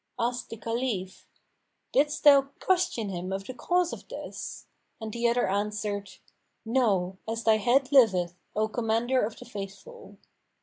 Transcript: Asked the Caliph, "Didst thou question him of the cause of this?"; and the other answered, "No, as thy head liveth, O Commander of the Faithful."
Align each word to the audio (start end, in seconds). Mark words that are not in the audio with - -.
Asked 0.17 0.49
the 0.49 0.57
Caliph, 0.57 1.27
"Didst 1.91 2.23
thou 2.23 2.49
question 2.59 3.09
him 3.09 3.31
of 3.31 3.45
the 3.45 3.53
cause 3.53 3.93
of 3.93 4.07
this?"; 4.07 4.65
and 4.99 5.13
the 5.13 5.27
other 5.29 5.47
answered, 5.47 6.13
"No, 6.65 7.19
as 7.27 7.43
thy 7.43 7.57
head 7.57 7.91
liveth, 7.91 8.33
O 8.55 8.67
Commander 8.67 9.23
of 9.23 9.37
the 9.37 9.45
Faithful." 9.45 10.17